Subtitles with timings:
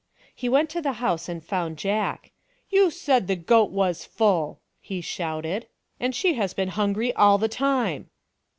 [0.33, 2.31] He went to the house and found Jack."
[2.71, 5.67] You said the goat was full!" he shouted,"
[5.99, 8.09] and she has been hungry all the time."